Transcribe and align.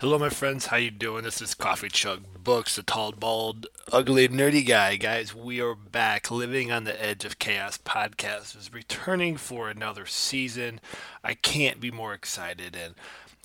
Hello, 0.00 0.18
my 0.18 0.30
friends. 0.30 0.68
How 0.68 0.78
you 0.78 0.90
doing? 0.90 1.24
This 1.24 1.42
is 1.42 1.52
Coffee 1.52 1.90
Chug 1.90 2.22
Books, 2.42 2.76
the 2.76 2.82
tall, 2.82 3.12
bald, 3.12 3.66
ugly, 3.92 4.26
nerdy 4.28 4.66
guy. 4.66 4.96
Guys, 4.96 5.34
we 5.34 5.60
are 5.60 5.74
back. 5.74 6.30
Living 6.30 6.72
on 6.72 6.84
the 6.84 7.04
Edge 7.04 7.26
of 7.26 7.38
Chaos 7.38 7.76
podcast 7.76 8.56
is 8.56 8.72
returning 8.72 9.36
for 9.36 9.68
another 9.68 10.06
season. 10.06 10.80
I 11.22 11.34
can't 11.34 11.80
be 11.80 11.90
more 11.90 12.14
excited. 12.14 12.74
And 12.74 12.94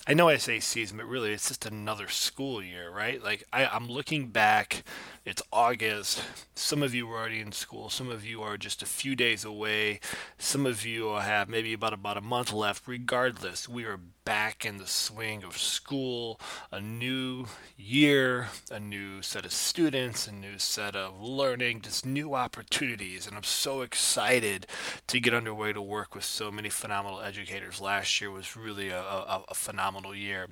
I 0.08 0.14
know 0.14 0.28
I 0.28 0.36
say 0.36 0.60
season, 0.60 0.98
but 0.98 1.06
really 1.06 1.32
it's 1.32 1.48
just 1.48 1.66
another 1.66 2.06
school 2.06 2.62
year, 2.62 2.90
right? 2.92 3.20
Like 3.20 3.42
I, 3.52 3.66
I'm 3.66 3.88
looking 3.88 4.28
back 4.28 4.84
it's 5.26 5.42
August. 5.52 6.22
Some 6.54 6.84
of 6.84 6.94
you 6.94 7.10
are 7.10 7.18
already 7.18 7.40
in 7.40 7.50
school. 7.50 7.90
Some 7.90 8.08
of 8.08 8.24
you 8.24 8.42
are 8.42 8.56
just 8.56 8.80
a 8.80 8.86
few 8.86 9.16
days 9.16 9.44
away. 9.44 9.98
Some 10.38 10.66
of 10.66 10.86
you 10.86 11.08
have 11.16 11.48
maybe 11.48 11.72
about 11.72 11.92
about 11.92 12.16
a 12.16 12.20
month 12.20 12.52
left. 12.52 12.86
Regardless, 12.86 13.68
we 13.68 13.84
are 13.86 13.98
back 14.24 14.64
in 14.64 14.78
the 14.78 14.86
swing 14.86 15.42
of 15.42 15.58
school, 15.58 16.40
a 16.70 16.80
new 16.80 17.46
year, 17.76 18.48
a 18.70 18.78
new 18.78 19.20
set 19.20 19.44
of 19.44 19.52
students, 19.52 20.28
a 20.28 20.32
new 20.32 20.58
set 20.58 20.94
of 20.94 21.20
learning, 21.20 21.80
just 21.80 22.06
new 22.06 22.34
opportunities. 22.34 23.26
And 23.26 23.36
I'm 23.36 23.42
so 23.42 23.82
excited 23.82 24.68
to 25.08 25.20
get 25.20 25.34
underway 25.34 25.72
to 25.72 25.82
work 25.82 26.14
with 26.14 26.24
so 26.24 26.52
many 26.52 26.68
phenomenal 26.68 27.20
educators. 27.20 27.80
Last 27.80 28.20
year 28.20 28.30
was 28.30 28.56
really 28.56 28.90
a, 28.90 29.00
a, 29.00 29.44
a 29.48 29.54
phenomenal 29.54 29.95
year. 30.04 30.48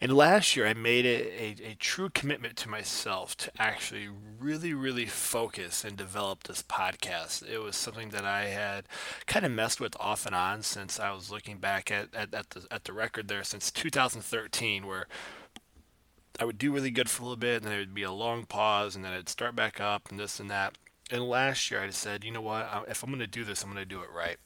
And 0.00 0.16
last 0.16 0.56
year, 0.56 0.66
I 0.66 0.72
made 0.72 1.04
it 1.04 1.26
a, 1.38 1.70
a 1.70 1.74
true 1.74 2.08
commitment 2.08 2.56
to 2.58 2.70
myself 2.70 3.36
to 3.38 3.50
actually 3.58 4.08
really, 4.38 4.72
really 4.72 5.04
focus 5.04 5.84
and 5.84 5.96
develop 5.96 6.44
this 6.44 6.62
podcast. 6.62 7.46
It 7.46 7.58
was 7.58 7.76
something 7.76 8.08
that 8.10 8.24
I 8.24 8.46
had 8.46 8.84
kind 9.26 9.44
of 9.44 9.52
messed 9.52 9.80
with 9.80 9.94
off 10.00 10.24
and 10.24 10.34
on 10.34 10.62
since 10.62 10.98
I 10.98 11.12
was 11.12 11.30
looking 11.30 11.58
back 11.58 11.90
at, 11.90 12.14
at, 12.14 12.32
at, 12.32 12.50
the, 12.50 12.66
at 12.70 12.84
the 12.84 12.94
record 12.94 13.28
there 13.28 13.44
since 13.44 13.70
2013, 13.70 14.86
where 14.86 15.06
I 16.38 16.46
would 16.46 16.56
do 16.56 16.72
really 16.72 16.90
good 16.90 17.10
for 17.10 17.22
a 17.22 17.24
little 17.26 17.36
bit, 17.36 17.56
and 17.56 17.64
then 17.64 17.72
there 17.72 17.80
would 17.80 17.94
be 17.94 18.02
a 18.02 18.10
long 18.10 18.46
pause, 18.46 18.96
and 18.96 19.04
then 19.04 19.12
I'd 19.12 19.28
start 19.28 19.54
back 19.54 19.80
up, 19.80 20.10
and 20.10 20.18
this 20.18 20.40
and 20.40 20.50
that. 20.50 20.78
And 21.10 21.28
last 21.28 21.70
year, 21.70 21.82
I 21.82 21.88
just 21.88 22.00
said, 22.00 22.24
you 22.24 22.30
know 22.30 22.40
what? 22.40 22.86
If 22.88 23.02
I'm 23.02 23.10
going 23.10 23.20
to 23.20 23.26
do 23.26 23.44
this, 23.44 23.62
I'm 23.62 23.70
going 23.70 23.82
to 23.82 23.94
do 23.94 24.00
it 24.00 24.08
right. 24.14 24.38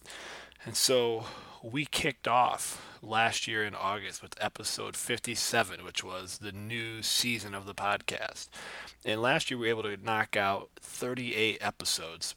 And 0.64 0.76
so 0.76 1.24
we 1.62 1.84
kicked 1.84 2.26
off 2.26 2.98
last 3.02 3.46
year 3.46 3.64
in 3.64 3.74
August 3.74 4.22
with 4.22 4.34
episode 4.40 4.96
57, 4.96 5.84
which 5.84 6.02
was 6.02 6.38
the 6.38 6.52
new 6.52 7.02
season 7.02 7.54
of 7.54 7.66
the 7.66 7.74
podcast. 7.74 8.48
And 9.04 9.20
last 9.20 9.50
year 9.50 9.58
we 9.58 9.66
were 9.72 9.80
able 9.80 9.96
to 9.96 10.02
knock 10.02 10.36
out 10.36 10.70
38 10.80 11.58
episodes. 11.60 12.34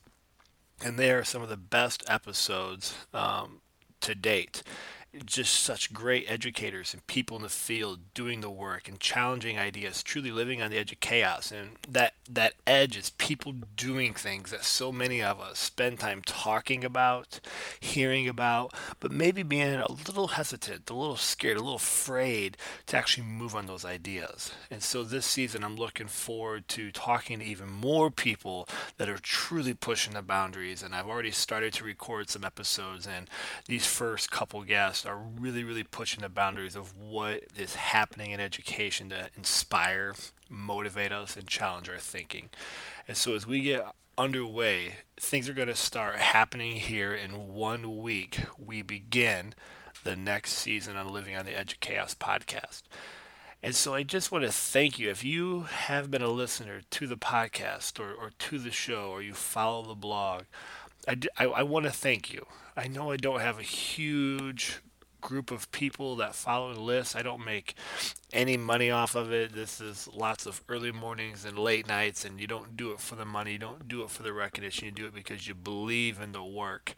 And 0.84 1.00
they 1.00 1.12
are 1.12 1.24
some 1.24 1.42
of 1.42 1.50
the 1.50 1.58
best 1.58 2.04
episodes 2.08 2.94
um, 3.14 3.62
to 4.02 4.14
date 4.14 4.62
just 5.26 5.54
such 5.54 5.94
great 5.94 6.26
educators 6.30 6.94
and 6.94 7.06
people 7.08 7.38
in 7.38 7.44
the 7.44 7.50
field 7.50 8.00
doing 8.14 8.42
the 8.42 8.50
work 8.50 8.88
and 8.88 9.00
challenging 9.00 9.58
ideas, 9.58 10.04
truly 10.04 10.32
living 10.32 10.62
on 10.62 10.70
the 10.72 10.78
edge 10.78 10.92
of 10.92 11.00
chaos. 11.00 11.52
And 11.52 11.72
that 11.90 12.14
that 12.30 12.54
edge 12.66 12.98
is 12.98 13.12
people 13.12 13.54
doing 13.76 14.14
things 14.14 14.52
that 14.52 14.64
so 14.64 14.92
many 14.92 15.22
of 15.22 15.40
us 15.40 15.60
spend 15.60 16.00
time 16.00 16.22
talking 16.26 16.84
about, 16.84 17.40
hearing 17.80 18.28
about, 18.28 18.74
but 19.00 19.12
maybe 19.12 19.44
being 19.44 19.76
a 19.76 19.92
little 19.92 20.30
hesitant, 20.30 20.90
a 20.90 20.94
little 20.94 21.16
scared, 21.16 21.58
a 21.58 21.62
little 21.62 21.76
afraid 21.76 22.58
to 22.88 22.98
actually 22.98 23.26
move 23.26 23.56
on 23.56 23.66
those 23.66 23.86
ideas. 23.86 24.52
And 24.70 24.84
so 24.84 25.04
this 25.04 25.26
season 25.26 25.64
I'm 25.64 25.78
looking 25.78 26.08
forward 26.08 26.68
to 26.70 26.92
talking 26.92 27.40
to 27.40 27.46
even 27.46 27.72
more 27.72 28.12
people 28.12 28.68
that 28.98 29.10
are 29.10 29.18
truly 29.18 29.74
pushing 29.74 30.14
the 30.14 30.22
boundaries. 30.22 30.84
And 30.84 30.94
I've 30.94 31.08
already 31.08 31.32
started 31.32 31.74
to 31.74 31.84
record 31.86 32.30
some 32.30 32.44
episodes 32.44 33.08
and 33.08 33.30
these 33.68 33.86
first 33.86 34.32
couple 34.32 34.64
guests 34.64 34.97
are 35.06 35.18
really, 35.18 35.64
really 35.64 35.84
pushing 35.84 36.22
the 36.22 36.30
boundaries 36.30 36.76
of 36.76 36.98
what 36.98 37.44
is 37.56 37.76
happening 37.76 38.32
in 38.32 38.40
education 38.40 39.10
to 39.10 39.30
inspire, 39.36 40.16
motivate 40.50 41.12
us, 41.12 41.36
and 41.36 41.48
challenge 41.48 41.90
our 41.90 41.98
thinking. 41.98 42.50
And 43.08 43.16
so 43.16 43.36
as 43.36 43.46
we 43.46 43.62
get 43.62 43.86
underway, 44.18 44.96
things 45.18 45.48
are 45.48 45.54
going 45.54 45.68
to 45.68 45.76
start 45.76 46.16
happening 46.16 46.78
here 46.78 47.14
in 47.14 47.54
one 47.54 47.98
week. 47.98 48.40
We 48.58 48.82
begin 48.82 49.54
the 50.04 50.16
next 50.16 50.54
season 50.54 50.96
on 50.96 51.14
Living 51.14 51.36
on 51.36 51.46
the 51.46 51.58
Edge 51.58 51.74
of 51.74 51.80
Chaos 51.80 52.16
podcast. 52.16 52.84
And 53.62 53.76
so 53.76 53.94
I 53.94 54.04
just 54.04 54.32
want 54.32 54.46
to 54.46 54.52
thank 54.52 55.00
you. 55.00 55.10
If 55.10 55.24
you 55.24 55.62
have 55.64 56.12
been 56.12 56.22
a 56.22 56.30
listener 56.30 56.82
to 56.92 57.08
the 57.08 57.18
podcast 57.18 58.00
or, 58.00 58.14
or 58.14 58.32
to 58.38 58.60
the 58.60 58.72
show 58.72 59.10
or 59.10 59.22
you 59.22 59.34
follow 59.34 59.84
the 59.84 59.96
blog, 59.96 60.44
I, 61.08 61.18
I, 61.38 61.46
I 61.46 61.64
want 61.64 61.86
to 61.86 61.92
thank 61.92 62.32
you. 62.32 62.46
I 62.76 62.88
know 62.88 63.12
I 63.12 63.18
don't 63.18 63.42
have 63.42 63.58
a 63.60 63.64
huge 63.64 64.82
group 65.28 65.52
of 65.52 65.70
people 65.74 66.16
that 66.16 66.34
follow 66.34 66.74
the 66.74 66.80
list. 66.80 67.14
I 67.14 67.22
don't 67.22 67.44
make 67.44 67.76
any 68.32 68.56
money 68.56 68.90
off 68.90 69.14
of 69.14 69.30
it. 69.34 69.54
This 69.54 69.82
is 69.82 70.08
lots 70.14 70.46
of 70.46 70.62
early 70.70 70.94
mornings 70.94 71.44
and 71.44 71.60
late 71.60 71.86
nights, 71.86 72.24
and 72.24 72.40
you 72.40 72.48
don't 72.48 72.78
do 72.78 72.92
it 72.92 73.02
for 73.02 73.16
the 73.16 73.26
money. 73.26 73.52
You 73.52 73.58
don't 73.58 73.90
do 73.90 74.04
it 74.04 74.10
for 74.10 74.24
the 74.24 74.32
recognition. 74.32 74.86
You 74.86 74.92
do 74.92 75.06
it 75.06 75.14
because 75.14 75.46
you 75.46 75.54
believe 75.54 76.22
in 76.22 76.32
the 76.32 76.46
work. 76.46 76.96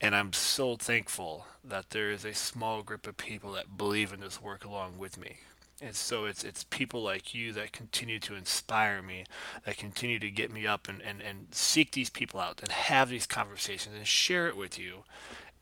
And 0.00 0.14
I'm 0.14 0.32
so 0.32 0.76
thankful 0.76 1.46
that 1.64 1.90
there 1.90 2.12
is 2.12 2.24
a 2.24 2.34
small 2.34 2.84
group 2.84 3.04
of 3.08 3.16
people 3.16 3.50
that 3.54 3.76
believe 3.76 4.12
in 4.12 4.20
this 4.20 4.40
work 4.40 4.64
along 4.64 4.98
with 4.98 5.18
me. 5.18 5.38
And 5.82 5.94
so 5.94 6.24
it's 6.24 6.44
it's 6.44 6.64
people 6.64 7.02
like 7.02 7.34
you 7.34 7.52
that 7.52 7.72
continue 7.72 8.20
to 8.20 8.34
inspire 8.36 9.02
me, 9.02 9.24
that 9.64 9.76
continue 9.76 10.20
to 10.20 10.30
get 10.30 10.52
me 10.52 10.68
up 10.68 10.88
and, 10.88 11.02
and, 11.02 11.20
and 11.20 11.48
seek 11.50 11.92
these 11.92 12.10
people 12.10 12.38
out 12.38 12.60
and 12.62 12.70
have 12.70 13.08
these 13.08 13.26
conversations 13.26 13.96
and 13.96 14.06
share 14.06 14.46
it 14.46 14.56
with 14.56 14.78
you 14.78 15.02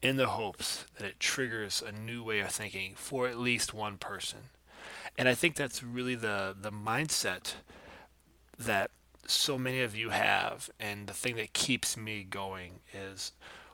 in 0.04 0.16
the 0.16 0.26
hopes 0.26 0.84
that 0.98 1.06
it 1.06 1.18
triggers 1.18 1.82
a 1.82 1.90
new 1.90 2.22
way 2.22 2.40
of 2.40 2.50
thinking 2.50 2.92
for 2.94 3.26
at 3.26 3.38
least 3.38 3.72
one 3.72 3.96
person. 3.96 4.38
And 5.16 5.28
I 5.28 5.34
think 5.34 5.56
that's 5.56 5.82
really 5.82 6.14
the, 6.14 6.54
the 6.60 6.70
mindset 6.70 7.54
that 8.58 8.90
so 9.26 9.56
many 9.56 9.80
of 9.80 9.96
you 9.96 10.10
have. 10.10 10.68
And 10.78 11.06
the 11.06 11.14
thing 11.14 11.36
that 11.36 11.54
keeps 11.54 11.96
me 11.96 12.22
going 12.22 12.80
is 12.92 13.32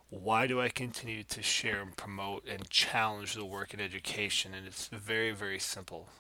why 0.09 0.47
do 0.47 0.61
I 0.61 0.69
continue 0.69 1.25
to 1.25 1.43
share 1.43 1.83
and 1.83 1.97
promote 1.97 2.47
and 2.49 2.71
challenge 2.71 3.35
the 3.35 3.45
work 3.45 3.75
in 3.75 3.81
education? 3.81 4.55
And 4.55 4.69
it's 4.69 4.87
very, 4.87 5.33
very 5.33 5.59
simple. 5.59 6.11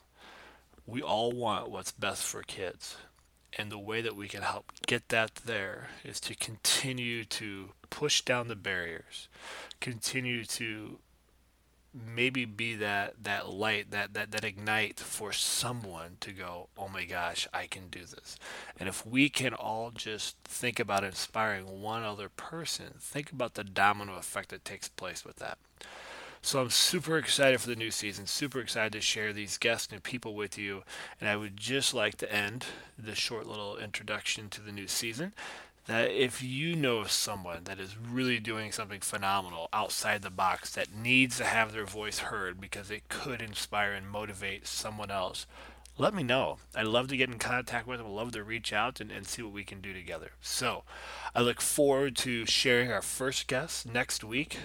We 0.86 1.02
all 1.02 1.30
want 1.30 1.70
what's 1.70 1.92
best 1.92 2.24
for 2.24 2.42
kids. 2.42 2.96
And 3.58 3.70
the 3.70 3.78
way 3.78 4.00
that 4.00 4.16
we 4.16 4.28
can 4.28 4.42
help 4.42 4.72
get 4.86 5.08
that 5.08 5.36
there 5.44 5.88
is 6.04 6.20
to 6.20 6.34
continue 6.34 7.24
to 7.24 7.70
push 7.90 8.22
down 8.22 8.48
the 8.48 8.56
barriers, 8.56 9.28
continue 9.80 10.44
to 10.44 10.98
maybe 11.92 12.44
be 12.44 12.74
that 12.76 13.14
that 13.24 13.48
light 13.48 13.90
that 13.90 14.14
that 14.14 14.30
that 14.30 14.44
ignite 14.44 14.98
for 15.00 15.32
someone 15.32 16.16
to 16.20 16.30
go 16.30 16.68
oh 16.78 16.88
my 16.88 17.04
gosh 17.04 17.48
i 17.52 17.66
can 17.66 17.88
do 17.88 18.00
this. 18.00 18.36
And 18.78 18.88
if 18.88 19.04
we 19.04 19.28
can 19.28 19.54
all 19.54 19.90
just 19.90 20.36
think 20.44 20.78
about 20.78 21.02
inspiring 21.02 21.82
one 21.82 22.04
other 22.04 22.28
person 22.28 22.94
think 23.00 23.32
about 23.32 23.54
the 23.54 23.64
domino 23.64 24.14
effect 24.14 24.50
that 24.50 24.64
takes 24.64 24.88
place 24.88 25.24
with 25.24 25.36
that 25.36 25.58
so 26.42 26.60
I'm 26.60 26.70
super 26.70 27.18
excited 27.18 27.60
for 27.60 27.68
the 27.68 27.76
new 27.76 27.90
season, 27.90 28.26
super 28.26 28.60
excited 28.60 28.92
to 28.92 29.00
share 29.00 29.32
these 29.32 29.58
guests 29.58 29.92
and 29.92 30.02
people 30.02 30.34
with 30.34 30.56
you. 30.56 30.82
And 31.20 31.28
I 31.28 31.36
would 31.36 31.56
just 31.56 31.92
like 31.92 32.16
to 32.18 32.32
end 32.32 32.66
this 32.98 33.18
short 33.18 33.46
little 33.46 33.76
introduction 33.76 34.48
to 34.50 34.60
the 34.60 34.72
new 34.72 34.88
season 34.88 35.34
that 35.86 36.10
if 36.10 36.42
you 36.42 36.76
know 36.76 37.04
someone 37.04 37.64
that 37.64 37.80
is 37.80 37.96
really 37.98 38.38
doing 38.38 38.70
something 38.72 39.00
phenomenal 39.00 39.68
outside 39.72 40.22
the 40.22 40.30
box 40.30 40.70
that 40.74 40.94
needs 40.94 41.36
to 41.38 41.44
have 41.44 41.72
their 41.72 41.84
voice 41.84 42.20
heard 42.20 42.60
because 42.60 42.90
it 42.90 43.08
could 43.08 43.42
inspire 43.42 43.92
and 43.92 44.08
motivate 44.08 44.66
someone 44.66 45.10
else, 45.10 45.46
let 45.98 46.14
me 46.14 46.22
know. 46.22 46.58
I'd 46.74 46.86
love 46.86 47.08
to 47.08 47.16
get 47.16 47.28
in 47.28 47.38
contact 47.38 47.86
with 47.86 47.98
them. 47.98 48.06
I'd 48.06 48.12
love 48.12 48.32
to 48.32 48.44
reach 48.44 48.72
out 48.72 49.00
and, 49.00 49.10
and 49.10 49.26
see 49.26 49.42
what 49.42 49.52
we 49.52 49.64
can 49.64 49.80
do 49.80 49.92
together. 49.92 50.30
So 50.40 50.84
I 51.34 51.42
look 51.42 51.60
forward 51.60 52.16
to 52.18 52.46
sharing 52.46 52.90
our 52.90 53.02
first 53.02 53.46
guest 53.46 53.92
next 53.92 54.24
week. 54.24 54.58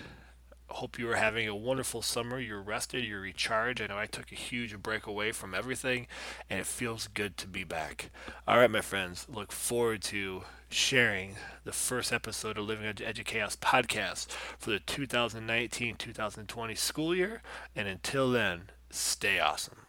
Hope 0.69 0.99
you 0.99 1.09
are 1.09 1.15
having 1.15 1.47
a 1.47 1.55
wonderful 1.55 2.01
summer. 2.01 2.39
You're 2.39 2.61
rested, 2.61 3.05
you're 3.05 3.21
recharged. 3.21 3.81
I 3.81 3.87
know 3.87 3.97
I 3.97 4.05
took 4.07 4.31
a 4.31 4.35
huge 4.35 4.77
break 4.79 5.05
away 5.05 5.31
from 5.31 5.53
everything, 5.53 6.07
and 6.49 6.59
it 6.59 6.65
feels 6.65 7.07
good 7.07 7.37
to 7.37 7.47
be 7.47 7.63
back. 7.63 8.09
All 8.47 8.57
right, 8.57 8.69
my 8.69 8.81
friends, 8.81 9.27
look 9.29 9.51
forward 9.51 10.01
to 10.03 10.43
sharing 10.69 11.35
the 11.63 11.71
first 11.71 12.11
episode 12.11 12.57
of 12.57 12.65
Living 12.65 12.85
Edge 12.85 13.23
Chaos 13.25 13.55
podcast 13.55 14.31
for 14.57 14.71
the 14.71 14.79
2019 14.79 15.95
2020 15.95 16.75
school 16.75 17.15
year. 17.15 17.41
And 17.75 17.87
until 17.87 18.31
then, 18.31 18.63
stay 18.89 19.39
awesome. 19.39 19.84